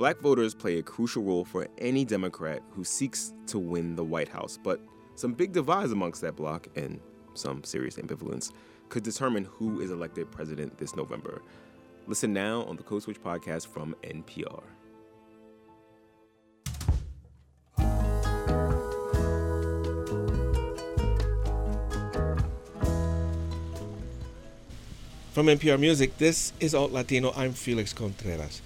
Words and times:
Black 0.00 0.18
voters 0.20 0.54
play 0.54 0.78
a 0.78 0.82
crucial 0.82 1.22
role 1.22 1.44
for 1.44 1.68
any 1.76 2.06
Democrat 2.06 2.62
who 2.70 2.84
seeks 2.84 3.34
to 3.46 3.58
win 3.58 3.94
the 3.96 4.02
White 4.02 4.30
House, 4.30 4.58
but 4.64 4.80
some 5.14 5.34
big 5.34 5.52
divides 5.52 5.92
amongst 5.92 6.22
that 6.22 6.36
bloc 6.36 6.68
and 6.74 6.98
some 7.34 7.62
serious 7.64 7.96
ambivalence 7.96 8.50
could 8.88 9.02
determine 9.02 9.44
who 9.44 9.82
is 9.82 9.90
elected 9.90 10.30
president 10.30 10.78
this 10.78 10.96
November. 10.96 11.42
Listen 12.06 12.32
now 12.32 12.62
on 12.62 12.76
the 12.76 12.82
Code 12.82 13.02
Switch 13.02 13.22
podcast 13.22 13.66
from 13.66 13.94
NPR. 14.02 14.62
From 25.32 25.46
NPR 25.46 25.78
Music, 25.78 26.16
this 26.16 26.54
is 26.58 26.74
Alt 26.74 26.90
Latino. 26.90 27.34
I'm 27.36 27.52
Felix 27.52 27.92
Contreras. 27.92 28.62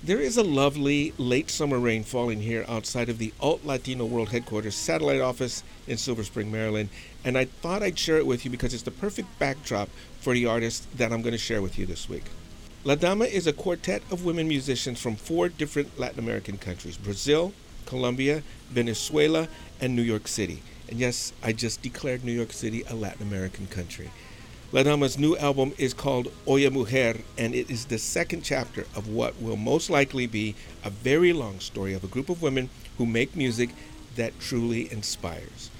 There 0.00 0.20
is 0.20 0.36
a 0.36 0.44
lovely 0.44 1.12
late 1.18 1.50
summer 1.50 1.76
rain 1.76 2.04
falling 2.04 2.40
here 2.40 2.64
outside 2.68 3.08
of 3.08 3.18
the 3.18 3.32
Alt 3.40 3.64
Latino 3.64 4.04
World 4.04 4.28
Headquarters 4.28 4.76
satellite 4.76 5.20
office 5.20 5.64
in 5.88 5.96
Silver 5.96 6.22
Spring, 6.22 6.52
Maryland, 6.52 6.90
and 7.24 7.36
I 7.36 7.46
thought 7.46 7.82
I'd 7.82 7.98
share 7.98 8.16
it 8.16 8.26
with 8.26 8.44
you 8.44 8.50
because 8.50 8.72
it's 8.72 8.84
the 8.84 8.92
perfect 8.92 9.36
backdrop 9.40 9.88
for 10.20 10.34
the 10.34 10.46
artist 10.46 10.86
that 10.96 11.12
I'm 11.12 11.20
going 11.20 11.32
to 11.32 11.38
share 11.38 11.60
with 11.60 11.80
you 11.80 11.84
this 11.84 12.08
week. 12.08 12.22
La 12.84 12.94
Dama 12.94 13.24
is 13.24 13.48
a 13.48 13.52
quartet 13.52 14.02
of 14.08 14.24
women 14.24 14.46
musicians 14.46 15.00
from 15.00 15.16
four 15.16 15.48
different 15.48 15.98
Latin 15.98 16.20
American 16.20 16.58
countries 16.58 16.96
Brazil, 16.96 17.52
Colombia, 17.84 18.44
Venezuela, 18.70 19.48
and 19.80 19.96
New 19.96 20.02
York 20.02 20.28
City. 20.28 20.62
And 20.88 21.00
yes, 21.00 21.32
I 21.42 21.52
just 21.52 21.82
declared 21.82 22.22
New 22.22 22.32
York 22.32 22.52
City 22.52 22.84
a 22.88 22.94
Latin 22.94 23.26
American 23.26 23.66
country. 23.66 24.10
La 24.70 24.82
Dama's 24.82 25.16
new 25.16 25.34
album 25.38 25.72
is 25.78 25.94
called 25.94 26.30
Oye 26.46 26.68
Mujer, 26.68 27.16
and 27.38 27.54
it 27.54 27.70
is 27.70 27.86
the 27.86 27.96
second 27.96 28.42
chapter 28.42 28.82
of 28.94 29.08
what 29.08 29.40
will 29.40 29.56
most 29.56 29.88
likely 29.88 30.26
be 30.26 30.54
a 30.84 30.90
very 30.90 31.32
long 31.32 31.58
story 31.58 31.94
of 31.94 32.04
a 32.04 32.06
group 32.06 32.28
of 32.28 32.42
women 32.42 32.68
who 32.98 33.06
make 33.06 33.34
music 33.34 33.70
that 34.16 34.38
truly 34.38 34.92
inspires. 34.92 35.70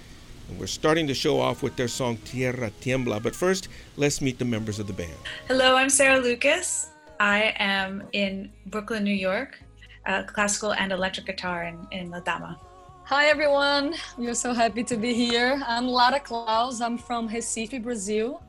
And 0.48 0.58
we're 0.58 0.68
starting 0.68 1.06
to 1.06 1.12
show 1.12 1.38
off 1.38 1.62
with 1.62 1.76
their 1.76 1.86
song 1.86 2.16
Tierra 2.24 2.70
Tiembla, 2.80 3.22
but 3.22 3.36
first, 3.36 3.68
let's 3.98 4.22
meet 4.22 4.38
the 4.38 4.46
members 4.46 4.78
of 4.78 4.86
the 4.86 4.94
band. 4.94 5.18
Hello, 5.48 5.76
I'm 5.76 5.90
Sarah 5.90 6.20
Lucas. 6.20 6.88
I 7.20 7.54
am 7.58 8.04
in 8.12 8.50
Brooklyn, 8.68 9.04
New 9.04 9.12
York, 9.12 9.58
uh, 10.06 10.22
classical 10.22 10.72
and 10.72 10.92
electric 10.92 11.26
guitar 11.26 11.64
in, 11.64 11.86
in 11.92 12.10
La 12.10 12.20
Dama. 12.20 12.58
Hi 13.04 13.26
everyone, 13.26 13.96
we 14.16 14.28
are 14.28 14.34
so 14.34 14.54
happy 14.54 14.82
to 14.84 14.96
be 14.96 15.12
here. 15.12 15.62
I'm 15.66 15.86
Lara 15.86 16.20
Klaus, 16.20 16.80
I'm 16.80 16.96
from 16.96 17.28
Recife, 17.28 17.82
Brazil 17.82 18.42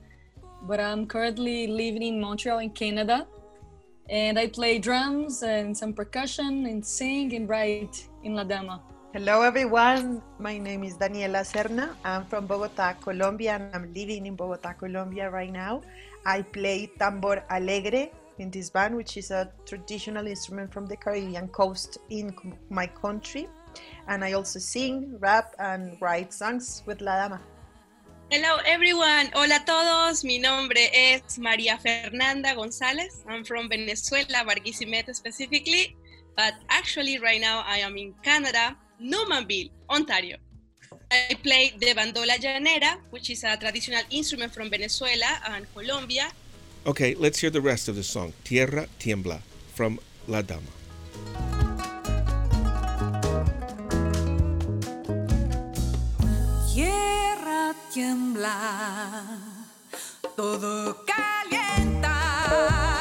but 0.64 0.80
I'm 0.80 1.06
currently 1.06 1.68
living 1.68 2.04
in 2.04 2.20
Montreal 2.20 2.60
in 2.60 2.72
Canada. 2.72 3.28
And 4.10 4.40
I 4.40 4.48
play 4.48 4.80
drums 4.80 5.44
and 5.44 5.78
some 5.78 5.94
percussion 5.94 6.66
and 6.66 6.86
sing 6.86 7.36
and 7.36 7.48
write 7.48 8.08
in 8.24 8.34
La 8.34 8.44
Dama. 8.44 8.82
Hello 9.14 9.42
everyone, 9.42 10.22
my 10.38 10.58
name 10.58 10.84
is 10.84 10.96
Daniela 10.96 11.42
Serna. 11.42 11.96
I'm 12.04 12.26
from 12.26 12.46
Bogota, 12.46 12.94
Colombia, 12.94 13.56
and 13.56 13.76
I'm 13.76 13.92
living 13.94 14.26
in 14.26 14.36
Bogota, 14.36 14.74
Colombia 14.74 15.30
right 15.30 15.52
now. 15.52 15.82
I 16.26 16.44
play 16.44 16.92
tambor 17.00 17.44
alegre 17.50 18.10
in 18.38 18.52
this 18.52 18.70
band, 18.70 18.96
which 18.96 19.18
is 19.18 19.32
a 19.32 19.52
traditional 19.66 20.28
instrument 20.28 20.72
from 20.72 20.86
the 20.86 20.96
Caribbean 20.96 21.48
coast 21.48 21.98
in 22.10 22.36
my 22.70 22.86
country. 22.86 23.48
And 24.08 24.24
I 24.24 24.34
also 24.34 24.60
sing, 24.60 25.18
rap, 25.20 25.56
and 25.60 25.98
write 26.02 26.34
songs 26.34 26.84
with 26.86 27.02
La 27.02 27.16
Dama. 27.16 27.42
Hello 28.32 28.58
everyone. 28.64 29.32
Hola 29.34 29.56
a 29.56 29.66
todos. 29.66 30.24
Mi 30.24 30.38
nombre 30.38 30.92
es 30.94 31.40
María 31.40 31.80
Fernanda 31.80 32.54
González. 32.54 33.24
I'm 33.28 33.44
from 33.44 33.68
Venezuela, 33.68 34.44
Barquisimeto 34.46 35.16
specifically, 35.16 35.98
but 36.38 36.54
actually 36.70 37.18
right 37.18 37.42
now 37.42 37.64
I 37.66 37.80
am 37.80 37.98
in 37.98 38.14
Canada, 38.22 38.78
Newmanville, 39.02 39.72
Ontario. 39.90 40.38
I 41.10 41.34
play 41.42 41.74
the 41.80 41.96
bandola 41.96 42.38
llanera, 42.38 43.00
which 43.10 43.32
is 43.32 43.44
a 43.44 43.58
traditional 43.58 44.04
instrument 44.12 44.54
from 44.54 44.70
Venezuela 44.70 45.40
and 45.48 45.66
Colombia. 45.74 46.30
Okay, 46.86 47.16
let's 47.16 47.40
hear 47.40 47.50
the 47.50 47.62
rest 47.62 47.88
of 47.88 47.96
the 47.96 48.04
song, 48.04 48.34
Tierra 48.44 48.86
Tiembla, 49.00 49.42
from 49.74 50.00
La 50.28 50.44
Dama. 50.44 51.59
Tiembla, 57.90 59.26
todo 60.36 61.04
calienta. 61.06 62.99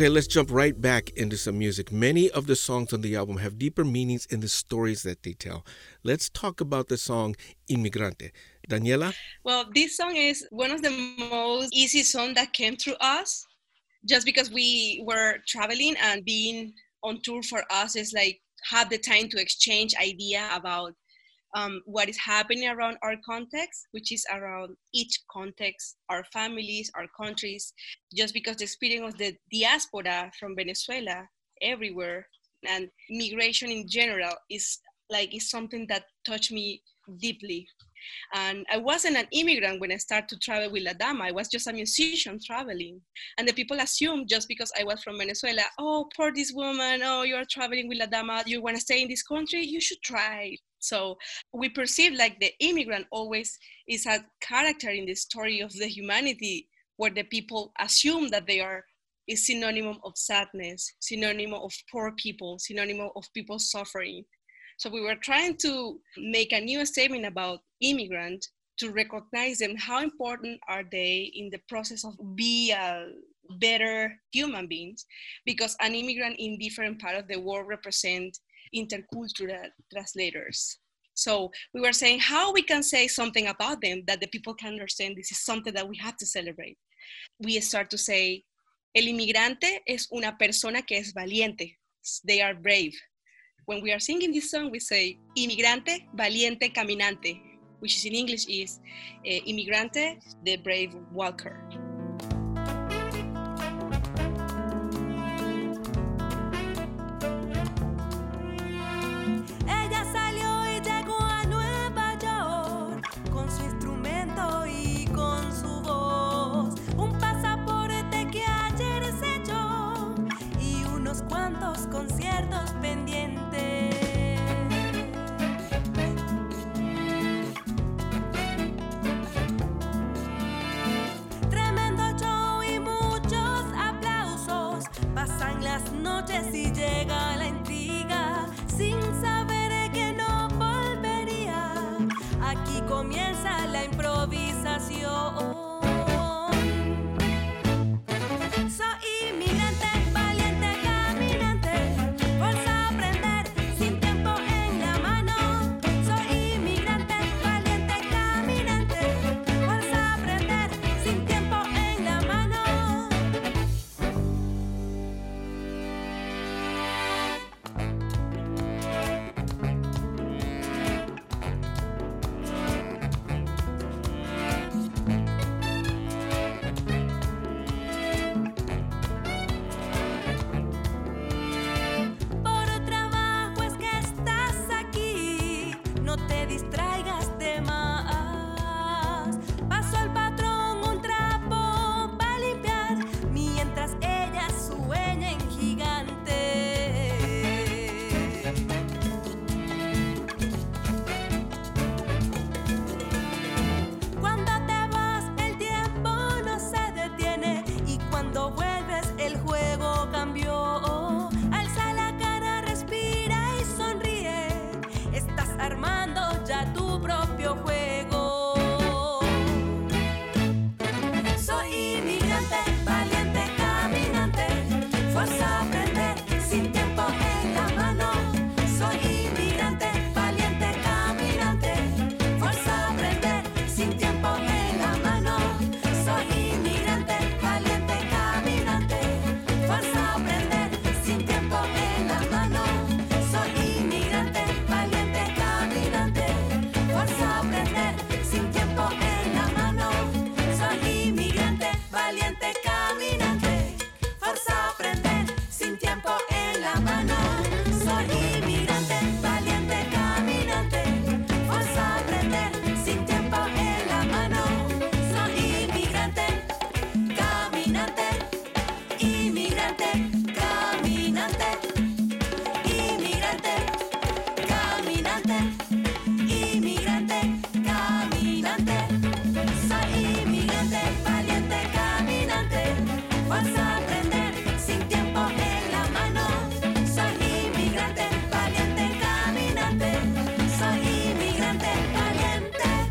Okay, 0.00 0.08
let's 0.08 0.26
jump 0.26 0.50
right 0.50 0.80
back 0.80 1.10
into 1.10 1.36
some 1.36 1.58
music. 1.58 1.92
Many 1.92 2.30
of 2.30 2.46
the 2.46 2.56
songs 2.56 2.94
on 2.94 3.02
the 3.02 3.14
album 3.14 3.36
have 3.36 3.58
deeper 3.58 3.84
meanings 3.84 4.24
in 4.30 4.40
the 4.40 4.48
stories 4.48 5.02
that 5.02 5.24
they 5.24 5.34
tell. 5.34 5.62
Let's 6.02 6.30
talk 6.30 6.62
about 6.62 6.88
the 6.88 6.96
song 6.96 7.36
Inmigrante. 7.70 8.30
Daniela? 8.66 9.12
Well, 9.44 9.66
this 9.74 9.98
song 9.98 10.16
is 10.16 10.46
one 10.48 10.70
of 10.70 10.80
the 10.80 10.88
most 11.18 11.74
easy 11.74 12.02
songs 12.02 12.32
that 12.36 12.54
came 12.54 12.76
through 12.76 12.94
us 12.98 13.44
just 14.08 14.24
because 14.24 14.50
we 14.50 15.04
were 15.06 15.34
traveling 15.46 15.96
and 16.00 16.24
being 16.24 16.72
on 17.02 17.20
tour 17.22 17.42
for 17.42 17.62
us 17.70 17.94
is 17.94 18.14
like 18.14 18.40
have 18.70 18.88
the 18.88 18.96
time 18.96 19.28
to 19.28 19.38
exchange 19.38 19.92
idea 20.00 20.48
about 20.54 20.94
um, 21.54 21.82
what 21.84 22.08
is 22.08 22.18
happening 22.18 22.68
around 22.68 22.96
our 23.02 23.16
context, 23.24 23.88
which 23.92 24.12
is 24.12 24.24
around 24.32 24.76
each 24.94 25.18
context, 25.30 25.96
our 26.08 26.24
families, 26.32 26.90
our 26.94 27.06
countries, 27.20 27.72
just 28.14 28.34
because 28.34 28.56
the 28.56 28.64
experience 28.64 29.14
of 29.14 29.18
the 29.18 29.36
diaspora 29.52 30.30
from 30.38 30.54
Venezuela 30.56 31.26
everywhere 31.62 32.26
and 32.68 32.88
migration 33.10 33.70
in 33.70 33.88
general 33.88 34.34
is 34.50 34.78
like 35.10 35.34
is 35.34 35.50
something 35.50 35.86
that 35.88 36.04
touched 36.24 36.52
me 36.52 36.82
deeply. 37.18 37.66
And 38.34 38.64
I 38.72 38.78
wasn't 38.78 39.16
an 39.16 39.26
immigrant 39.32 39.80
when 39.80 39.92
I 39.92 39.96
started 39.96 40.28
to 40.30 40.38
travel 40.38 40.70
with 40.70 40.84
La 40.84 40.92
Dama. 40.92 41.24
I 41.24 41.32
was 41.32 41.48
just 41.48 41.66
a 41.66 41.72
musician 41.72 42.38
traveling. 42.44 43.00
And 43.36 43.46
the 43.46 43.52
people 43.52 43.78
assumed 43.78 44.28
just 44.28 44.48
because 44.48 44.72
I 44.78 44.84
was 44.84 45.02
from 45.02 45.18
Venezuela, 45.18 45.62
oh, 45.78 46.08
poor 46.16 46.32
this 46.32 46.52
woman, 46.54 47.02
oh, 47.04 47.22
you're 47.22 47.44
traveling 47.50 47.88
with 47.88 47.98
La 47.98 48.06
Dama, 48.06 48.42
you 48.46 48.62
want 48.62 48.76
to 48.76 48.80
stay 48.80 49.02
in 49.02 49.08
this 49.08 49.22
country, 49.22 49.62
you 49.62 49.80
should 49.80 50.00
try. 50.02 50.56
So 50.80 51.18
we 51.52 51.68
perceive 51.68 52.14
like 52.14 52.40
the 52.40 52.52
immigrant 52.60 53.06
always 53.10 53.58
is 53.86 54.06
a 54.06 54.24
character 54.40 54.90
in 54.90 55.06
the 55.06 55.14
story 55.14 55.60
of 55.60 55.72
the 55.72 55.86
humanity 55.86 56.68
where 56.96 57.10
the 57.10 57.22
people 57.24 57.72
assume 57.78 58.28
that 58.28 58.46
they 58.46 58.60
are 58.60 58.84
is 59.28 59.46
synonym 59.46 59.96
of 60.02 60.12
sadness, 60.16 60.92
synonym 61.00 61.54
of 61.54 61.72
poor 61.90 62.12
people, 62.16 62.58
synonym 62.58 63.08
of 63.14 63.24
people 63.32 63.58
suffering. 63.58 64.24
So 64.78 64.90
we 64.90 65.00
were 65.00 65.14
trying 65.14 65.56
to 65.58 66.00
make 66.16 66.52
a 66.52 66.60
new 66.60 66.84
statement 66.84 67.26
about 67.26 67.60
immigrant 67.80 68.48
to 68.78 68.90
recognize 68.90 69.58
them. 69.58 69.76
How 69.76 70.02
important 70.02 70.58
are 70.68 70.84
they 70.90 71.30
in 71.34 71.50
the 71.50 71.60
process 71.68 72.04
of 72.04 72.16
be 72.34 72.72
a 72.72 73.06
better 73.60 74.14
human 74.32 74.66
beings? 74.66 75.06
Because 75.44 75.76
an 75.80 75.94
immigrant 75.94 76.36
in 76.38 76.58
different 76.58 76.98
part 76.98 77.14
of 77.14 77.28
the 77.28 77.38
world 77.38 77.68
represent 77.68 78.38
intercultural 78.74 79.68
translators. 79.92 80.78
So 81.14 81.50
we 81.74 81.80
were 81.80 81.92
saying 81.92 82.20
how 82.20 82.52
we 82.52 82.62
can 82.62 82.82
say 82.82 83.06
something 83.08 83.48
about 83.48 83.80
them 83.82 84.02
that 84.06 84.20
the 84.20 84.28
people 84.28 84.54
can 84.54 84.72
understand 84.72 85.16
this 85.16 85.32
is 85.32 85.44
something 85.44 85.74
that 85.74 85.88
we 85.88 85.96
have 85.98 86.16
to 86.16 86.26
celebrate. 86.26 86.78
We 87.40 87.60
start 87.60 87.90
to 87.90 87.98
say, 87.98 88.44
el 88.94 89.04
inmigrante 89.04 89.80
es 89.86 90.08
una 90.12 90.36
persona 90.38 90.82
que 90.82 90.98
es 90.98 91.12
valiente. 91.12 91.76
They 92.24 92.40
are 92.40 92.54
brave 92.54 92.94
when 93.70 93.80
we 93.82 93.92
are 93.92 94.00
singing 94.00 94.32
this 94.32 94.50
song, 94.50 94.68
we 94.72 94.80
say 94.80 95.16
inmigrante, 95.38 96.08
valiente, 96.12 96.72
caminante, 96.72 97.40
which 97.78 97.94
is 97.96 98.04
in 98.04 98.14
English 98.14 98.46
is 98.48 98.80
uh, 99.24 99.40
inmigrante, 99.46 100.18
the 100.44 100.56
brave 100.56 100.92
walker. 101.12 101.89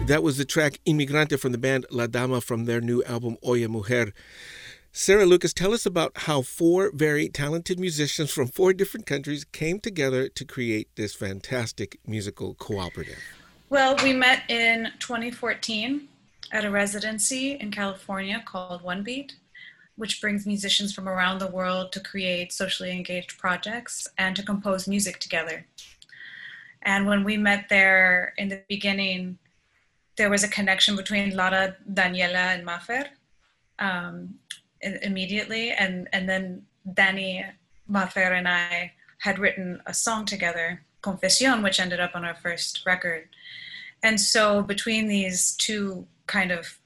That 0.09 0.23
was 0.23 0.37
the 0.37 0.43
track 0.43 0.79
Inmigrante 0.87 1.39
from 1.39 1.51
the 1.51 1.59
band 1.59 1.85
La 1.91 2.07
Dama 2.07 2.41
from 2.41 2.65
their 2.65 2.81
new 2.81 3.03
album 3.03 3.37
Oye 3.45 3.67
Mujer. 3.67 4.11
Sarah 4.91 5.27
Lucas, 5.27 5.53
tell 5.53 5.71
us 5.71 5.85
about 5.85 6.11
how 6.25 6.41
four 6.41 6.89
very 6.91 7.29
talented 7.29 7.79
musicians 7.79 8.31
from 8.31 8.47
four 8.47 8.73
different 8.73 9.05
countries 9.05 9.43
came 9.43 9.79
together 9.79 10.27
to 10.27 10.43
create 10.43 10.87
this 10.95 11.13
fantastic 11.13 11.99
musical 12.07 12.55
cooperative. 12.55 13.19
Well, 13.69 13.97
we 14.01 14.13
met 14.13 14.49
in 14.49 14.91
2014 14.97 16.07
at 16.53 16.65
a 16.65 16.71
residency 16.71 17.51
in 17.51 17.69
California 17.69 18.41
called 18.43 18.81
One 18.81 19.03
Beat, 19.03 19.35
which 19.95 20.21
brings 20.21 20.47
musicians 20.47 20.91
from 20.91 21.07
around 21.07 21.37
the 21.37 21.51
world 21.51 21.91
to 21.91 21.99
create 21.99 22.51
socially 22.51 22.89
engaged 22.89 23.37
projects 23.37 24.07
and 24.17 24.35
to 24.35 24.41
compose 24.41 24.87
music 24.87 25.19
together. 25.19 25.67
And 26.81 27.05
when 27.05 27.23
we 27.23 27.37
met 27.37 27.69
there 27.69 28.33
in 28.39 28.49
the 28.49 28.63
beginning, 28.67 29.37
there 30.19 30.29
was 30.29 30.43
a 30.43 30.49
connection 30.49 30.97
between 30.97 31.33
Lara, 31.33 31.77
Daniela, 31.93 32.53
and 32.53 32.67
Mafer 32.67 33.05
um, 33.79 34.35
immediately, 34.81 35.71
and 35.71 36.09
and 36.11 36.27
then 36.27 36.63
Danny, 36.93 37.45
Mafer, 37.89 38.33
and 38.37 38.47
I 38.47 38.91
had 39.19 39.39
written 39.39 39.81
a 39.85 39.93
song 39.93 40.25
together, 40.25 40.83
Confession, 41.01 41.63
which 41.63 41.79
ended 41.79 42.01
up 42.01 42.11
on 42.15 42.25
our 42.25 42.35
first 42.35 42.85
record. 42.85 43.29
And 44.03 44.19
so 44.19 44.61
between 44.61 45.07
these 45.07 45.55
two 45.55 46.05
kind 46.27 46.51
of 46.51 46.77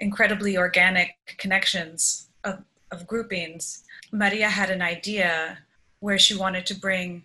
incredibly 0.00 0.56
organic 0.56 1.10
connections 1.38 2.28
of, 2.42 2.64
of 2.90 3.06
groupings, 3.06 3.84
Maria 4.10 4.48
had 4.48 4.70
an 4.70 4.82
idea 4.82 5.58
where 6.00 6.18
she 6.18 6.36
wanted 6.36 6.66
to 6.66 6.74
bring 6.86 7.22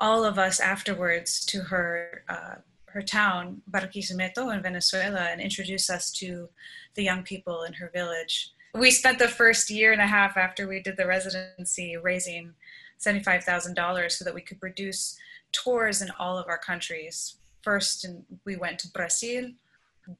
all 0.00 0.24
of 0.24 0.38
us 0.38 0.58
afterwards 0.58 1.44
to 1.46 1.60
her 1.62 2.24
uh, 2.28 2.56
her 2.92 3.02
town, 3.02 3.62
Barquisimeto 3.70 4.54
in 4.54 4.62
Venezuela, 4.62 5.28
and 5.30 5.40
introduce 5.40 5.90
us 5.90 6.10
to 6.12 6.48
the 6.94 7.02
young 7.02 7.22
people 7.22 7.62
in 7.62 7.74
her 7.74 7.90
village. 7.92 8.50
We 8.74 8.90
spent 8.90 9.18
the 9.18 9.28
first 9.28 9.70
year 9.70 9.92
and 9.92 10.00
a 10.00 10.06
half 10.06 10.36
after 10.36 10.68
we 10.68 10.80
did 10.80 10.96
the 10.96 11.06
residency 11.06 11.96
raising 11.96 12.54
$75,000 13.00 14.12
so 14.12 14.24
that 14.24 14.34
we 14.34 14.42
could 14.42 14.60
produce 14.60 15.16
tours 15.52 16.02
in 16.02 16.10
all 16.18 16.38
of 16.38 16.48
our 16.48 16.58
countries. 16.58 17.36
First, 17.62 18.04
in, 18.04 18.24
we 18.44 18.56
went 18.56 18.78
to 18.80 18.88
Brazil, 18.88 19.50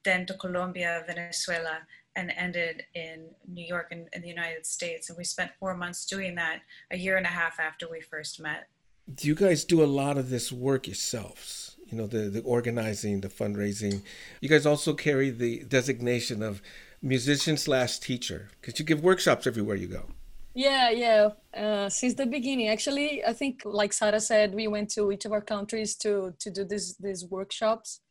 then 0.03 0.25
to 0.25 0.33
Colombia, 0.35 1.03
Venezuela, 1.07 1.79
and 2.15 2.33
ended 2.35 2.83
in 2.95 3.25
New 3.47 3.65
York 3.65 3.87
and 3.91 4.07
in 4.13 4.21
the 4.21 4.27
United 4.27 4.65
States. 4.65 5.09
And 5.09 5.17
we 5.17 5.23
spent 5.23 5.51
four 5.59 5.75
months 5.75 6.05
doing 6.05 6.35
that 6.35 6.61
a 6.91 6.97
year 6.97 7.17
and 7.17 7.25
a 7.25 7.29
half 7.29 7.59
after 7.59 7.89
we 7.89 8.01
first 8.01 8.39
met. 8.41 8.67
Do 9.13 9.27
you 9.27 9.35
guys 9.35 9.63
do 9.63 9.83
a 9.83 9.85
lot 9.85 10.17
of 10.17 10.29
this 10.29 10.51
work 10.51 10.87
yourselves? 10.87 11.77
You 11.89 11.97
know, 11.97 12.07
the, 12.07 12.29
the 12.29 12.41
organizing, 12.41 13.21
the 13.21 13.29
fundraising. 13.29 14.01
You 14.41 14.49
guys 14.49 14.65
also 14.65 14.93
carry 14.93 15.29
the 15.29 15.63
designation 15.63 16.43
of 16.43 16.61
musician 17.01 17.57
slash 17.57 17.99
teacher 17.99 18.49
because 18.59 18.79
you 18.79 18.85
give 18.85 19.01
workshops 19.01 19.47
everywhere 19.47 19.75
you 19.75 19.87
go. 19.87 20.03
Yeah, 20.53 20.89
yeah. 20.89 21.29
Uh, 21.55 21.89
since 21.89 22.15
the 22.15 22.25
beginning, 22.25 22.69
actually, 22.69 23.23
I 23.23 23.33
think, 23.33 23.61
like 23.65 23.93
Sarah 23.93 24.19
said, 24.19 24.53
we 24.53 24.67
went 24.67 24.89
to 24.91 25.11
each 25.11 25.25
of 25.25 25.31
our 25.31 25.41
countries 25.41 25.95
to 25.97 26.33
to 26.39 26.49
do 26.49 26.65
these 26.65 26.95
these 26.97 27.25
workshops, 27.25 28.01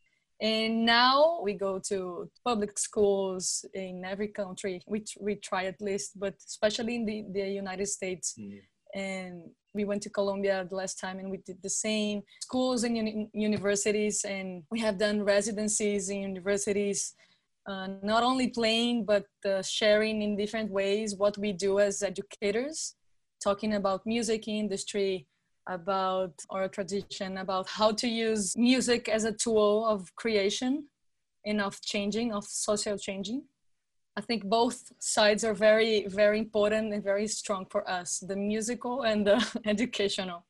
and 0.41 0.85
now 0.85 1.41
we 1.43 1.53
go 1.53 1.79
to 1.89 2.29
public 2.45 2.79
schools 2.79 3.65
in 3.73 4.05
every 4.05 4.29
country. 4.29 4.81
We 4.87 5.03
we 5.19 5.35
try 5.35 5.65
at 5.65 5.81
least, 5.81 6.17
but 6.17 6.35
especially 6.47 6.95
in 6.95 7.05
the 7.05 7.25
the 7.31 7.47
United 7.49 7.87
States, 7.87 8.35
mm. 8.39 8.61
and 8.95 9.51
we 9.73 9.85
went 9.85 10.01
to 10.03 10.09
Colombia 10.09 10.65
the 10.69 10.75
last 10.75 10.99
time 10.99 11.19
and 11.19 11.29
we 11.29 11.37
did 11.37 11.61
the 11.61 11.69
same 11.69 12.21
schools 12.41 12.83
and 12.83 12.97
uni- 12.97 13.29
universities 13.33 14.25
and 14.25 14.63
we 14.71 14.79
have 14.79 14.97
done 14.97 15.23
residencies 15.23 16.09
in 16.09 16.21
universities 16.21 17.13
uh, 17.67 17.87
not 18.01 18.23
only 18.23 18.47
playing 18.47 19.05
but 19.05 19.25
uh, 19.45 19.61
sharing 19.61 20.21
in 20.21 20.35
different 20.35 20.71
ways 20.71 21.15
what 21.15 21.37
we 21.37 21.53
do 21.53 21.79
as 21.79 22.01
educators 22.01 22.95
talking 23.43 23.75
about 23.75 24.05
music 24.05 24.47
industry 24.47 25.27
about 25.67 26.33
our 26.49 26.67
tradition 26.67 27.37
about 27.37 27.67
how 27.69 27.91
to 27.91 28.07
use 28.07 28.57
music 28.57 29.07
as 29.07 29.23
a 29.23 29.31
tool 29.31 29.85
of 29.85 30.13
creation 30.15 30.85
and 31.45 31.61
of 31.61 31.79
changing 31.81 32.33
of 32.33 32.43
social 32.45 32.97
changing 32.97 33.43
I 34.19 34.21
think 34.21 34.43
both 34.43 34.91
sides 34.99 35.45
are 35.45 35.53
very, 35.53 36.05
very 36.07 36.39
important 36.39 36.93
and 36.93 37.01
very 37.01 37.25
strong 37.25 37.65
for 37.69 37.89
us 37.89 38.19
the 38.19 38.35
musical 38.35 39.03
and 39.03 39.25
the 39.25 39.39
educational. 39.65 40.43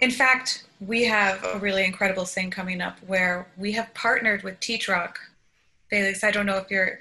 In 0.00 0.10
fact, 0.10 0.64
we 0.80 1.04
have 1.04 1.44
a 1.44 1.60
really 1.60 1.84
incredible 1.84 2.24
thing 2.24 2.50
coming 2.50 2.80
up 2.80 2.98
where 3.06 3.46
we 3.56 3.70
have 3.78 3.94
partnered 3.94 4.42
with 4.42 4.58
Teach 4.58 4.88
Rock. 4.88 5.20
Felix, 5.88 6.24
I 6.24 6.32
don't 6.32 6.46
know 6.46 6.56
if 6.56 6.68
you're 6.68 6.98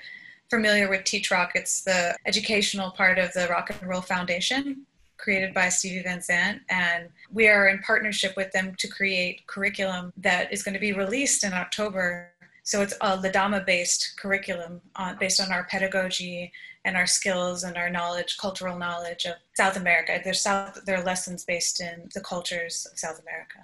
familiar 0.52 0.88
with 0.92 1.06
Teach 1.06 1.32
Rock, 1.32 1.54
it's 1.56 1.82
the 1.82 2.16
educational 2.28 2.92
part 2.92 3.18
of 3.18 3.34
the 3.34 3.48
Rock 3.48 3.72
and 3.72 3.90
Roll 3.90 4.02
Foundation 4.02 4.86
created 5.18 5.56
by 5.56 5.70
Stevie 5.70 6.04
Van 6.04 6.22
Zandt. 6.22 6.62
And 6.70 7.10
we 7.34 7.48
are 7.48 7.68
in 7.68 7.80
partnership 7.80 8.38
with 8.38 8.52
them 8.52 8.76
to 8.76 8.88
create 8.88 9.48
curriculum 9.48 10.14
that 10.18 10.54
is 10.54 10.62
going 10.62 10.76
to 10.76 10.80
be 10.80 10.94
released 10.94 11.44
in 11.44 11.52
October 11.54 12.32
so 12.64 12.82
it's 12.82 12.94
a 13.02 13.18
Ladama 13.18 13.66
based 13.66 14.14
curriculum 14.20 14.82
on, 14.96 15.18
based 15.18 15.42
on 15.42 15.52
our 15.52 15.66
pedagogy 15.66 16.52
and 16.86 16.96
our 16.96 17.08
skills 17.08 17.64
and 17.64 17.78
our 17.78 17.90
knowledge, 17.90 18.38
cultural 18.38 18.78
knowledge 18.78 19.26
of 19.26 19.36
South 19.56 19.76
America. 19.76 20.20
There's 20.24 20.42
South, 20.42 20.80
there 20.86 20.98
are 20.98 21.04
lessons 21.04 21.44
based 21.46 21.82
in 21.82 22.10
the 22.14 22.22
cultures 22.22 22.88
of 22.92 22.98
South 22.98 23.20
America. 23.22 23.60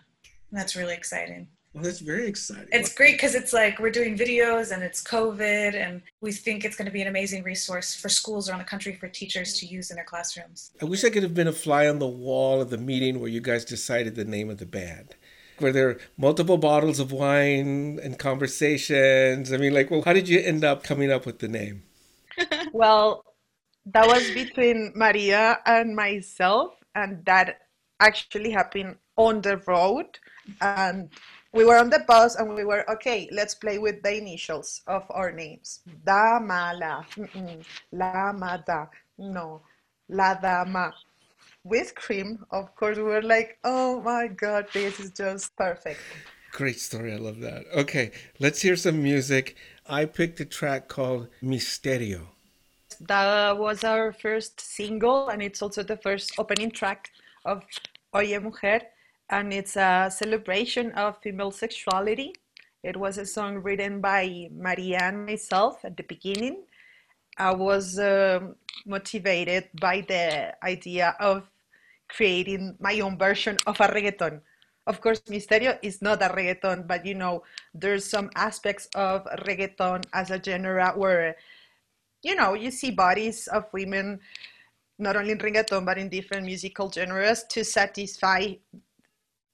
And 0.51 0.59
that's 0.59 0.75
really 0.75 0.93
exciting. 0.93 1.47
Well, 1.75 1.83
that's 1.83 1.99
very 1.99 2.25
exciting. 2.25 2.69
It's 2.71 2.93
great 2.93 3.15
because 3.15 3.35
it's 3.35 3.51
like 3.51 3.79
we're 3.79 3.89
doing 3.89 4.17
videos 4.17 4.71
and 4.71 4.81
it's 4.81 5.03
COVID, 5.03 5.75
and 5.75 6.01
we 6.21 6.31
think 6.31 6.63
it's 6.63 6.77
going 6.77 6.85
to 6.85 6.91
be 6.91 7.01
an 7.01 7.09
amazing 7.09 7.43
resource 7.43 7.93
for 7.93 8.07
schools 8.07 8.49
around 8.49 8.59
the 8.59 8.65
country 8.65 8.95
for 8.95 9.09
teachers 9.09 9.59
to 9.59 9.65
use 9.65 9.89
in 9.89 9.97
their 9.97 10.05
classrooms. 10.05 10.71
I 10.81 10.85
wish 10.85 11.03
I 11.03 11.09
could 11.09 11.23
have 11.23 11.33
been 11.33 11.49
a 11.49 11.51
fly 11.51 11.89
on 11.89 11.99
the 11.99 12.07
wall 12.07 12.61
of 12.61 12.69
the 12.69 12.77
meeting 12.77 13.19
where 13.19 13.27
you 13.27 13.41
guys 13.41 13.65
decided 13.65 14.15
the 14.15 14.23
name 14.23 14.49
of 14.49 14.57
the 14.57 14.65
band 14.65 15.15
were 15.59 15.71
there 15.71 15.97
multiple 16.17 16.57
bottles 16.57 16.99
of 16.99 17.11
wine 17.11 17.99
and 18.03 18.17
conversations? 18.19 19.51
I 19.51 19.57
mean, 19.57 19.73
like, 19.73 19.91
well, 19.91 20.01
how 20.01 20.13
did 20.13 20.27
you 20.27 20.39
end 20.39 20.63
up 20.63 20.83
coming 20.83 21.11
up 21.11 21.25
with 21.25 21.39
the 21.39 21.47
name? 21.47 21.83
well, 22.73 23.25
that 23.85 24.07
was 24.07 24.29
between 24.31 24.91
Maria 24.95 25.59
and 25.65 25.95
myself, 25.95 26.73
and 26.95 27.23
that 27.25 27.61
actually 27.99 28.51
happened 28.51 28.97
on 29.15 29.41
the 29.41 29.57
road. 29.57 30.19
And 30.61 31.09
we 31.55 31.63
were 31.63 31.77
on 31.77 31.89
the 31.89 32.03
bus 32.05 32.35
and 32.35 32.53
we 32.53 32.65
were 32.65 32.83
okay 32.91 33.29
let's 33.31 33.55
play 33.55 33.79
with 33.79 34.03
the 34.03 34.17
initials 34.17 34.81
of 34.87 35.03
our 35.09 35.31
names 35.31 35.79
da 36.05 36.37
mala 36.37 37.07
la 37.93 38.33
mada 38.33 38.89
no 39.17 39.61
la 40.09 40.33
dama 40.35 40.93
with 41.65 41.95
cream. 41.95 42.45
Of 42.51 42.73
course, 42.75 42.95
we 42.97 43.03
were 43.03 43.23
like, 43.23 43.57
oh 43.65 43.99
my 44.01 44.27
God, 44.27 44.67
this 44.71 44.99
is 44.99 45.11
just 45.11 45.53
perfect. 45.57 45.99
Great 46.53 46.79
story. 46.79 47.11
I 47.11 47.17
love 47.17 47.41
that. 47.41 47.65
Okay, 47.75 48.11
let's 48.39 48.61
hear 48.61 48.77
some 48.77 49.03
music. 49.03 49.57
I 49.85 50.05
picked 50.05 50.39
a 50.39 50.45
track 50.45 50.87
called 50.87 51.27
Misterio. 51.43 52.27
That 53.01 53.57
was 53.57 53.83
our 53.83 54.13
first 54.13 54.61
single, 54.61 55.27
and 55.27 55.41
it's 55.43 55.61
also 55.61 55.83
the 55.83 55.97
first 55.97 56.39
opening 56.39 56.71
track 56.71 57.11
of 57.43 57.63
Oye 58.15 58.39
Mujer, 58.39 58.79
and 59.29 59.51
it's 59.51 59.75
a 59.75 60.09
celebration 60.09 60.91
of 60.93 61.17
female 61.21 61.51
sexuality. 61.51 62.33
It 62.83 62.95
was 62.95 63.17
a 63.17 63.25
song 63.25 63.57
written 63.57 63.99
by 63.99 64.47
Maria 64.55 64.99
and 65.01 65.25
myself 65.25 65.83
at 65.83 65.97
the 65.97 66.03
beginning. 66.03 66.63
I 67.37 67.53
was 67.53 67.99
uh, 67.99 68.39
motivated 68.85 69.67
by 69.81 70.05
the 70.07 70.55
idea 70.63 71.17
of 71.19 71.49
creating 72.09 72.75
my 72.79 72.99
own 72.99 73.17
version 73.17 73.57
of 73.67 73.79
a 73.79 73.87
reggaeton. 73.87 74.41
Of 74.87 75.01
course, 75.01 75.21
Misterio 75.21 75.79
is 75.81 76.01
not 76.01 76.21
a 76.21 76.29
reggaeton, 76.29 76.87
but 76.87 77.05
you 77.05 77.15
know, 77.15 77.43
there's 77.73 78.05
some 78.05 78.29
aspects 78.35 78.87
of 78.95 79.25
reggaeton 79.45 80.05
as 80.13 80.29
a 80.29 80.41
genre 80.41 80.93
where, 80.95 81.35
you 82.21 82.35
know, 82.35 82.53
you 82.53 82.69
see 82.69 82.91
bodies 82.91 83.47
of 83.47 83.65
women, 83.73 84.19
not 84.99 85.15
only 85.15 85.31
in 85.31 85.39
reggaeton, 85.39 85.85
but 85.85 85.97
in 85.97 86.09
different 86.09 86.45
musical 86.45 86.91
genres 86.91 87.45
to 87.49 87.63
satisfy 87.63 88.53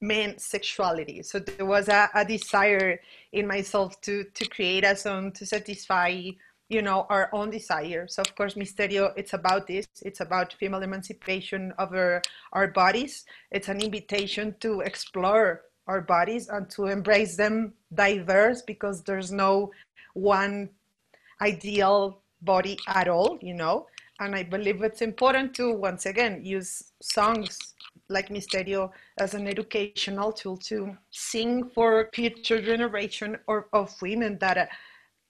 men's 0.01 0.43
sexuality. 0.43 1.21
So 1.23 1.39
there 1.39 1.65
was 1.65 1.87
a, 1.87 2.09
a 2.13 2.25
desire 2.25 2.99
in 3.31 3.47
myself 3.47 4.01
to, 4.01 4.25
to 4.33 4.45
create 4.49 4.83
a 4.83 4.95
song 4.95 5.31
to 5.33 5.45
satisfy 5.45 6.31
you 6.71 6.81
know 6.81 7.05
our 7.09 7.29
own 7.33 7.49
desires. 7.49 8.17
Of 8.17 8.33
course 8.35 8.53
misterio 8.55 9.11
it's 9.17 9.33
about 9.33 9.67
this. 9.67 9.87
It's 10.01 10.21
about 10.21 10.53
female 10.53 10.81
emancipation 10.81 11.73
over 11.77 12.21
our 12.53 12.67
bodies. 12.69 13.25
It's 13.51 13.67
an 13.67 13.81
invitation 13.81 14.55
to 14.61 14.79
explore 14.79 15.63
our 15.87 16.01
bodies 16.01 16.47
and 16.47 16.69
to 16.69 16.85
embrace 16.85 17.35
them 17.35 17.73
diverse 17.93 18.61
because 18.61 19.03
there's 19.03 19.31
no 19.31 19.71
one 20.13 20.69
ideal 21.41 22.21
body 22.41 22.77
at 22.87 23.07
all 23.07 23.37
you 23.41 23.53
know? 23.53 23.87
And 24.19 24.35
i 24.35 24.43
believe 24.43 24.83
it's 24.83 25.01
important 25.01 25.55
to 25.55 25.73
once 25.73 26.05
again 26.05 26.41
use 26.43 26.93
songs 27.01 27.57
like 28.11 28.29
Misterio 28.29 28.91
as 29.19 29.33
an 29.33 29.47
educational 29.47 30.31
tool 30.31 30.57
to 30.57 30.95
sing 31.09 31.69
for 31.73 32.09
future 32.13 32.61
generation 32.61 33.37
or 33.47 33.67
of 33.73 33.89
women 34.01 34.37
that 34.39 34.57
uh, 34.57 34.65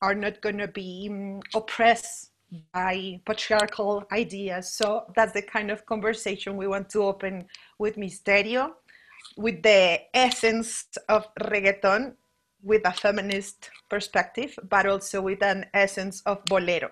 are 0.02 0.16
not 0.16 0.42
going 0.42 0.58
to 0.58 0.68
be 0.68 1.08
um, 1.10 1.42
oppressed 1.54 2.32
by 2.74 3.22
patriarchal 3.26 4.04
ideas. 4.12 4.74
So 4.74 5.06
that's 5.16 5.34
the 5.34 5.42
kind 5.42 5.72
of 5.72 5.86
conversation 5.86 6.58
we 6.58 6.68
want 6.68 6.90
to 6.90 7.04
open 7.04 7.46
with 7.80 7.96
Misterio, 7.96 8.72
with 9.38 9.64
the 9.64 10.02
essence 10.14 10.88
of 11.08 11.28
reggaeton, 11.36 12.14
with 12.64 12.82
a 12.86 12.92
feminist 12.92 13.70
perspective, 13.90 14.58
but 14.70 14.86
also 14.86 15.22
with 15.22 15.42
an 15.44 15.66
essence 15.74 16.22
of 16.26 16.44
bolero. 16.46 16.92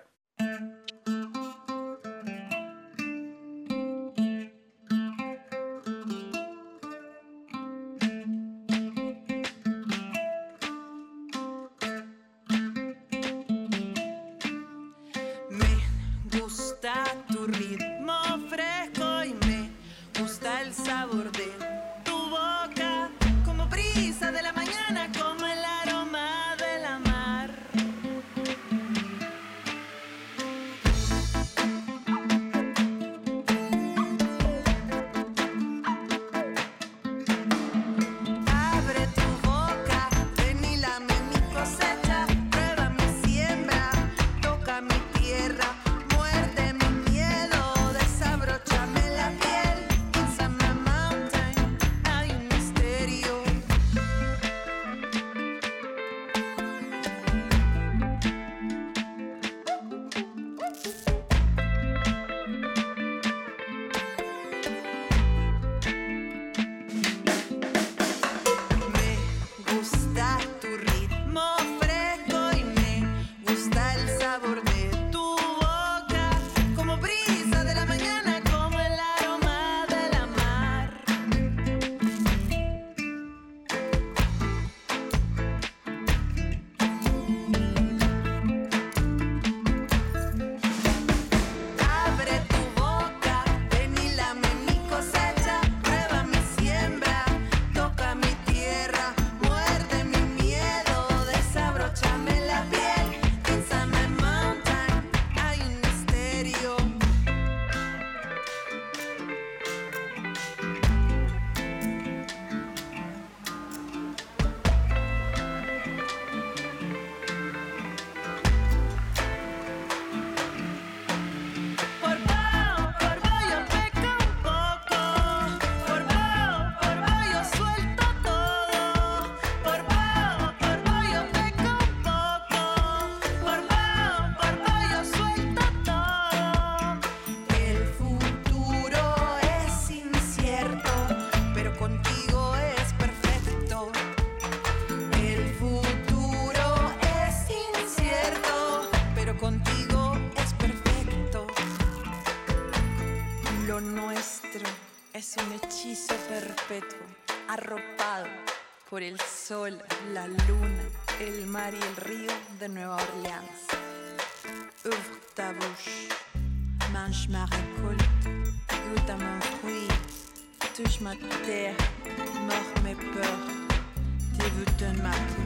Dévoûte 175.10 175.39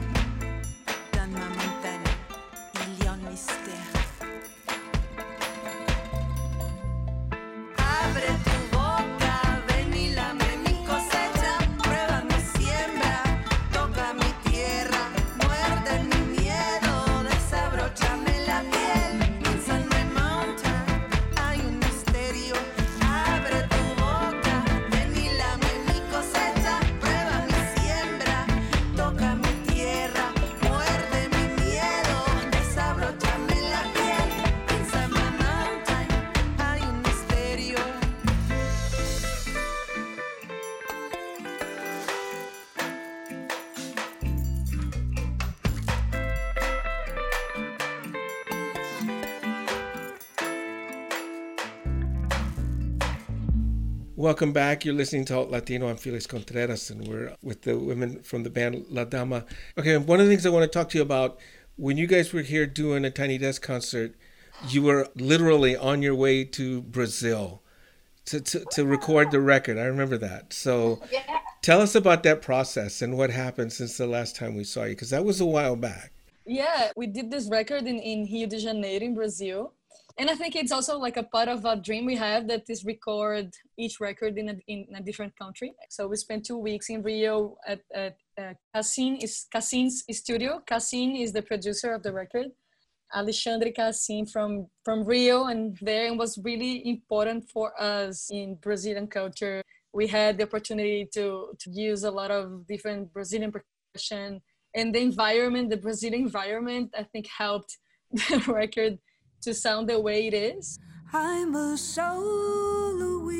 Welcome 54.25 54.53
back. 54.53 54.83
You're 54.83 54.95
listening 54.95 55.25
to 55.25 55.35
Alt 55.35 55.51
Latino. 55.51 55.87
I'm 55.87 55.97
Felix 55.97 56.25
Contreras, 56.25 56.89
and 56.89 57.07
we're 57.07 57.35
with 57.43 57.61
the 57.61 57.77
women 57.77 58.23
from 58.23 58.41
the 58.41 58.49
band 58.49 58.87
La 58.89 59.03
Dama. 59.03 59.45
Okay, 59.77 59.95
one 59.97 60.19
of 60.19 60.25
the 60.25 60.31
things 60.31 60.47
I 60.47 60.49
want 60.49 60.63
to 60.63 60.67
talk 60.67 60.89
to 60.89 60.97
you 60.97 61.03
about 61.03 61.37
when 61.75 61.95
you 61.95 62.07
guys 62.07 62.33
were 62.33 62.41
here 62.41 62.65
doing 62.65 63.05
a 63.05 63.11
Tiny 63.11 63.37
Desk 63.37 63.61
concert, 63.61 64.15
you 64.67 64.81
were 64.81 65.07
literally 65.13 65.77
on 65.77 66.01
your 66.01 66.15
way 66.15 66.43
to 66.43 66.81
Brazil 66.81 67.61
to, 68.25 68.41
to, 68.41 68.65
to 68.71 68.83
record 68.83 69.29
the 69.29 69.41
record. 69.41 69.77
I 69.77 69.83
remember 69.83 70.17
that. 70.17 70.53
So 70.53 71.03
tell 71.61 71.79
us 71.79 71.93
about 71.93 72.23
that 72.23 72.41
process 72.41 73.03
and 73.03 73.19
what 73.19 73.29
happened 73.29 73.73
since 73.73 73.95
the 73.95 74.07
last 74.07 74.35
time 74.35 74.55
we 74.55 74.63
saw 74.63 74.85
you, 74.85 74.95
because 74.95 75.11
that 75.11 75.23
was 75.23 75.39
a 75.39 75.45
while 75.45 75.75
back. 75.75 76.11
Yeah, 76.47 76.91
we 76.95 77.05
did 77.05 77.29
this 77.29 77.47
record 77.47 77.85
in, 77.85 77.99
in 77.99 78.25
Rio 78.25 78.47
de 78.47 78.57
Janeiro 78.57 79.05
in 79.05 79.13
Brazil. 79.13 79.74
And 80.17 80.29
I 80.29 80.35
think 80.35 80.55
it's 80.55 80.71
also 80.71 80.97
like 80.97 81.17
a 81.17 81.23
part 81.23 81.49
of 81.49 81.65
a 81.65 81.75
dream 81.75 82.05
we 82.05 82.15
have 82.15 82.47
that 82.47 82.63
is 82.69 82.85
record 82.85 83.53
each 83.77 83.99
record 83.99 84.37
in 84.37 84.49
a, 84.49 84.55
in 84.67 84.87
a 84.95 85.01
different 85.01 85.35
country. 85.37 85.73
So 85.89 86.07
we 86.07 86.15
spent 86.15 86.45
two 86.45 86.57
weeks 86.57 86.89
in 86.89 87.03
Rio 87.03 87.57
at, 87.67 87.81
at 87.93 88.15
uh, 88.37 88.53
Kassin 88.73 89.21
is 89.21 89.45
Kassin's 89.53 90.03
studio. 90.11 90.61
Kassin 90.65 91.21
is 91.21 91.33
the 91.33 91.41
producer 91.41 91.93
of 91.93 92.01
the 92.01 92.13
record. 92.13 92.47
Alexandre 93.13 93.71
Kassin 93.71 94.29
from 94.29 94.67
from 94.83 95.03
Rio, 95.03 95.45
and 95.45 95.77
there 95.81 96.07
it 96.07 96.17
was 96.17 96.37
really 96.43 96.87
important 96.89 97.49
for 97.49 97.79
us 97.79 98.29
in 98.31 98.55
Brazilian 98.55 99.07
culture. 99.07 99.61
We 99.93 100.07
had 100.07 100.37
the 100.37 100.43
opportunity 100.43 101.07
to 101.13 101.53
to 101.59 101.69
use 101.69 102.03
a 102.03 102.11
lot 102.11 102.31
of 102.31 102.65
different 102.67 103.13
Brazilian 103.13 103.51
percussion, 103.51 104.41
and 104.73 104.95
the 104.95 105.01
environment, 105.01 105.69
the 105.69 105.77
Brazilian 105.77 106.23
environment, 106.23 106.93
I 106.97 107.03
think 107.03 107.27
helped 107.27 107.77
the 108.11 108.43
record 108.47 108.97
to 109.41 109.53
sound 109.53 109.89
the 109.89 109.99
way 109.99 110.27
it 110.27 110.33
is. 110.33 110.79
I'm 111.13 111.55
a 111.55 111.77
solar 111.77 113.19
wind. 113.19 113.35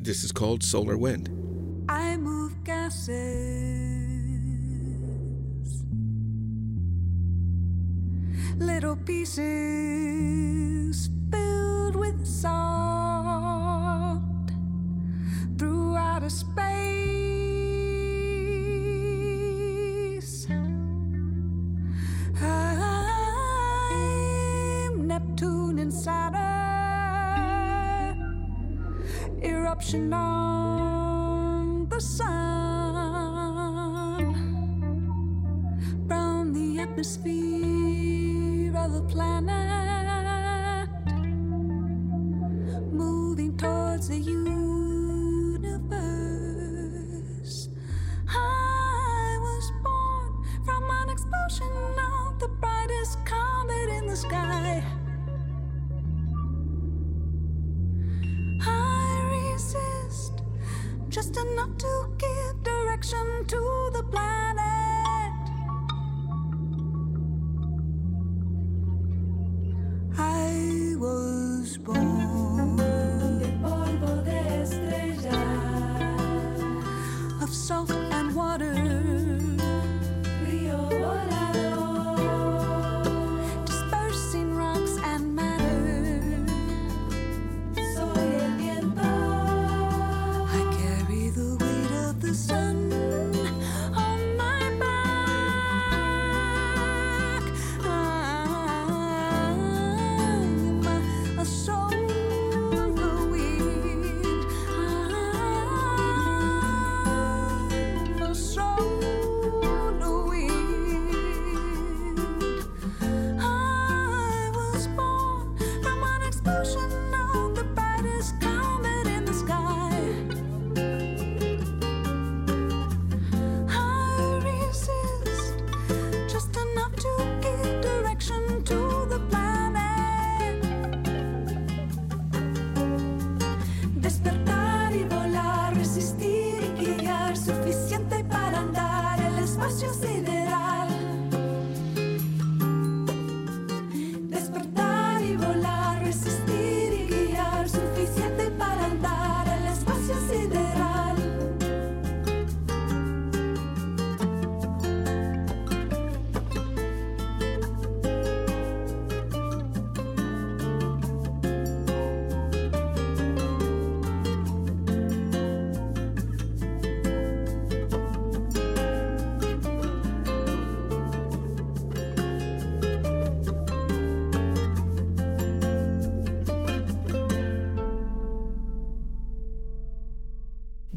This 0.00 0.24
is 0.24 0.32
called 0.32 0.62
Solar 0.62 0.96
Wind. 0.96 1.28
I 1.88 2.16
move 2.16 2.64
gases. 2.64 3.14
Little 8.56 8.96
pieces 8.96 9.48
filled 11.30 11.96
with 11.96 12.26
salt 12.26 14.22
through 15.58 15.96
outer 15.96 16.30
space. 16.30 16.97
Eruption 29.78 30.12
on 30.12 31.88
the 31.88 32.00
sun. 32.00 32.34
From 36.08 36.52
the 36.52 36.80
atmosphere 36.80 38.76
of 38.76 38.92
the 38.92 39.02
planet 39.02 39.87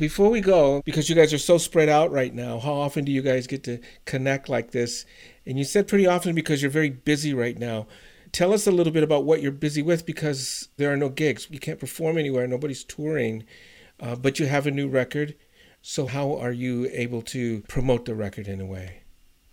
Before 0.02 0.32
we 0.32 0.42
go, 0.42 0.82
because 0.84 1.10
you 1.12 1.16
guys 1.16 1.32
are 1.32 1.38
so 1.38 1.60
spread 1.60 1.88
out 1.88 2.10
right 2.10 2.34
now, 2.34 2.58
how 2.58 2.74
often 2.74 3.06
do 3.06 3.12
you 3.12 3.22
guys 3.22 3.46
get 3.46 3.64
to 3.66 3.78
connect 4.06 4.50
like 4.50 4.72
this? 4.72 5.06
And 5.46 5.60
you 5.60 5.64
said 5.64 5.88
pretty 5.88 6.08
often 6.08 6.34
because 6.34 6.60
you're 6.60 6.72
very 6.72 6.90
busy 6.90 7.36
right 7.36 7.56
now. 7.56 7.86
Tell 8.32 8.52
us 8.52 8.66
a 8.66 8.72
little 8.72 8.92
bit 8.92 9.04
about 9.04 9.26
what 9.26 9.44
you're 9.44 9.52
busy 9.52 9.84
with 9.84 10.08
because 10.08 10.70
there 10.78 10.92
are 10.92 10.98
no 10.98 11.10
gigs. 11.10 11.46
You 11.52 11.60
can't 11.60 11.80
perform 11.80 12.18
anywhere, 12.18 12.48
nobody's 12.48 12.84
touring, 12.84 13.44
uh, 14.00 14.16
but 14.16 14.40
you 14.40 14.48
have 14.48 14.66
a 14.66 14.72
new 14.72 14.90
record. 14.90 15.36
So, 15.84 16.08
how 16.08 16.36
are 16.36 16.52
you 16.52 16.90
able 16.92 17.22
to 17.22 17.62
promote 17.68 18.06
the 18.06 18.16
record 18.16 18.48
in 18.48 18.60
a 18.60 18.66
way? 18.66 19.04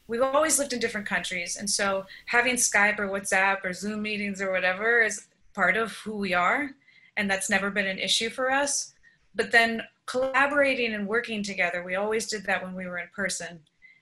We've 0.07 0.23
always 0.23 0.59
lived 0.59 0.73
in 0.73 0.81
different 0.81 1.07
countries. 1.07 1.59
And 1.59 1.69
so 1.69 2.07
having 2.25 2.55
Skype 2.55 2.99
or 2.99 3.09
WhatsApp 3.09 3.67
or 3.67 3.75
Zoom 3.75 4.01
meetings 4.01 4.41
or 4.41 4.51
whatever 4.51 5.03
is 5.03 5.27
part 5.53 5.77
of 5.77 5.93
who 5.93 6.17
we 6.17 6.33
are. 6.33 6.71
And 7.19 7.31
that's 7.31 7.51
never 7.51 7.71
been 7.71 7.87
an 7.87 7.99
issue 7.99 8.31
for 8.31 8.51
us. 8.51 8.95
But 9.35 9.51
then 9.51 9.83
collaborating 10.09 10.95
and 10.95 11.07
working 11.07 11.43
together, 11.43 11.85
we 11.85 11.95
always 11.95 12.27
did 12.27 12.45
that 12.45 12.63
when 12.63 12.75
we 12.75 12.87
were 12.87 12.99
in 12.99 13.09
person. 13.15 13.61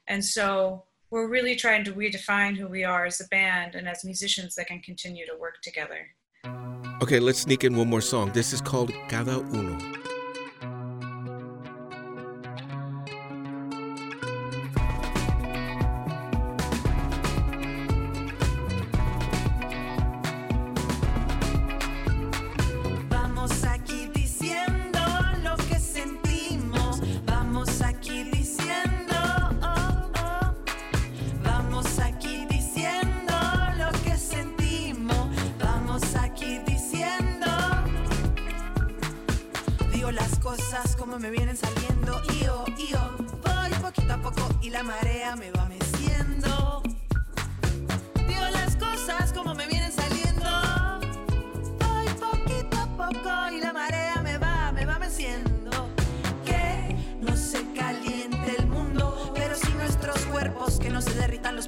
And 0.08 0.24
so 0.24 0.84
we're 1.10 1.28
really 1.28 1.56
trying 1.56 1.84
to 1.84 1.92
redefine 1.92 2.56
who 2.56 2.68
we 2.68 2.84
are 2.84 3.06
as 3.06 3.20
a 3.20 3.28
band 3.28 3.74
and 3.74 3.88
as 3.88 4.04
musicians 4.04 4.54
that 4.54 4.68
can 4.68 4.80
continue 4.80 5.26
to 5.26 5.36
work 5.38 5.56
together. 5.62 6.06
Okay, 7.02 7.18
let's 7.18 7.40
sneak 7.40 7.64
in 7.64 7.76
one 7.76 7.88
more 7.88 8.00
song. 8.00 8.30
This 8.32 8.52
is 8.52 8.60
called 8.60 8.92
Cada 9.08 9.38
Uno. 9.52 10.05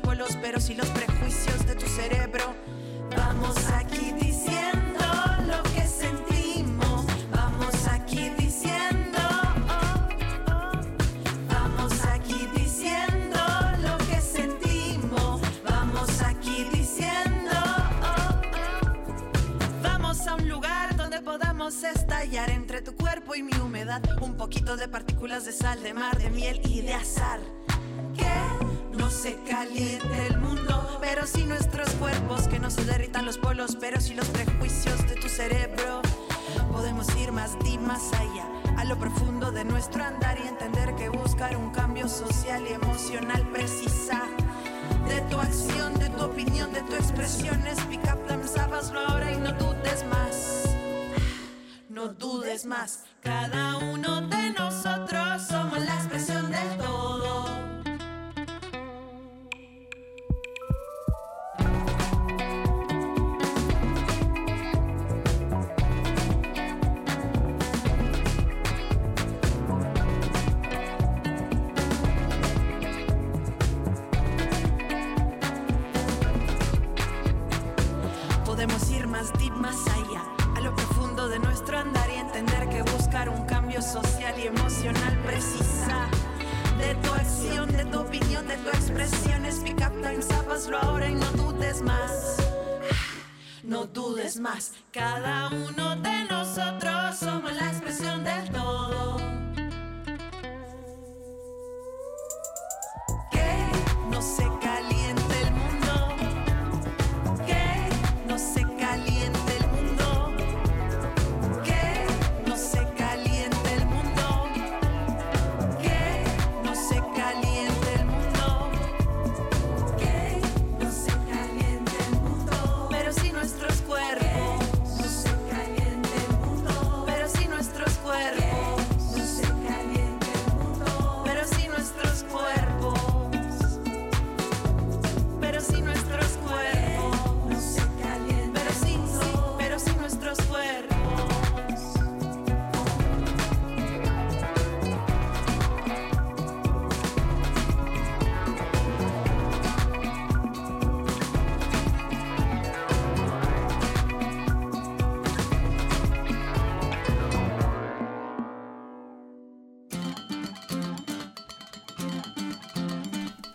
vuelos, 0.00 0.36
pero 0.40 0.60
sí 0.60 0.74
los 0.74 0.88
prejuicios 0.88 1.66
de 1.66 1.74
tu 1.74 1.86
cerebro. 1.86 2.57
No 52.08 52.14
dudes 52.14 52.64
más. 52.64 53.04
Cada 53.22 53.76
uno 53.76 54.22
de 54.22 54.37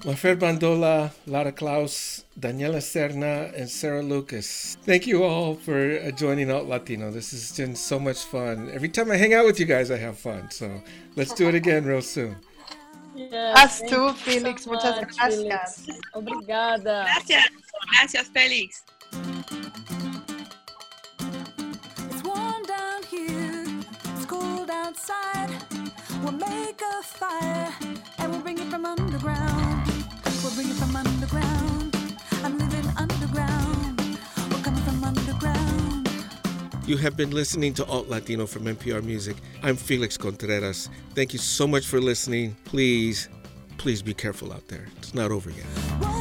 Mafer 0.04 0.36
Bandola, 0.36 1.12
Lara 1.28 1.52
Klaus, 1.54 2.26
Daniela 2.38 2.82
Serna, 2.82 3.54
and 3.58 3.70
Sarah 3.70 4.02
Lucas. 4.02 4.76
Thank 4.84 5.08
you 5.08 5.24
all 5.24 5.56
for 5.56 5.98
uh, 5.98 6.12
joining 6.12 6.52
Alt 6.52 6.68
Latino. 6.68 7.10
This 7.10 7.32
has 7.32 7.56
been 7.56 7.74
so 7.76 8.00
much 8.00 8.20
fun. 8.24 8.70
Every 8.74 8.90
time 8.90 9.10
I 9.12 9.16
hang 9.16 9.34
out 9.34 9.46
with 9.46 9.60
you 9.62 9.66
guys, 9.66 9.92
I 9.92 9.98
have 9.98 10.18
fun. 10.20 10.52
So 10.52 10.82
let's 11.16 11.34
do 11.34 11.48
it 11.48 11.56
again 11.56 11.86
real 11.86 12.02
soon. 12.02 12.36
Yeah, 13.16 13.54
Us 13.56 13.80
too, 13.82 14.12
Felix. 14.14 14.64
so 14.66 14.72
Muchas 14.72 14.96
much, 14.98 15.16
gracias. 15.16 15.86
Felix. 15.86 16.00
Obrigada. 16.16 17.06
Gracias, 17.06 17.48
gracias, 17.92 18.30
Félix. 18.30 18.82
It's 22.10 22.24
warm 22.24 22.64
down 22.64 23.04
here, 23.04 23.64
it's 24.16 24.26
cold 24.26 24.70
outside. 24.70 25.50
We'll 26.24 26.32
make 26.34 26.82
a 26.82 27.04
fire 27.04 27.72
and 28.18 28.32
we'll 28.32 28.42
bring 28.42 28.58
it 28.58 28.68
from 28.70 28.86
underground. 28.86 29.73
You 36.86 36.98
have 36.98 37.18
been 37.18 37.32
listening 37.32 37.74
to 37.76 37.86
Alt 37.86 38.08
Latino 38.08 38.46
from 38.46 38.66
NPR 38.66 39.04
Music. 39.04 39.36
I'm 39.64 39.76
Felix 39.76 40.16
Contreras. 40.16 40.90
Thank 41.16 41.34
you 41.34 41.40
so 41.40 41.66
much 41.66 41.88
for 41.88 42.00
listening. 42.00 42.56
Please, 42.66 43.30
please 43.78 44.04
be 44.04 44.14
careful 44.14 44.54
out 44.54 44.68
there. 44.68 44.86
It's 44.98 45.16
not 45.16 45.32
over 45.32 45.50
yet. 45.50 46.13